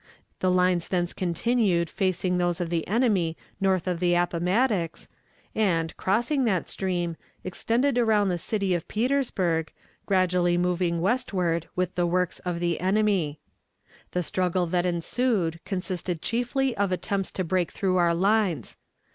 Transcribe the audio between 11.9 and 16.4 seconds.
the works of the enemy. The struggle that ensued consisted